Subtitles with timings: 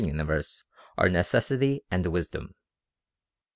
[0.03, 0.63] universe
[0.97, 2.55] are necessity and wisdom.